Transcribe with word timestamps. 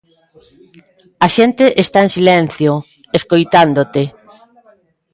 A 1.25 1.27
xente 1.35 1.65
está 1.83 1.99
en 2.05 2.09
silencio, 2.17 2.71
escoitándote. 3.19 4.03